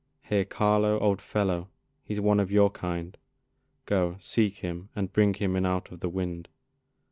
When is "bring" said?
5.13-5.35